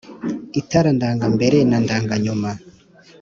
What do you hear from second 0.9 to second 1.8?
ndanga mbere na